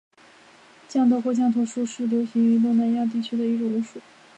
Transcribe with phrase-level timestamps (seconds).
[0.89, 4.01] 降头或降头术是流行于东南亚地区的一种巫术。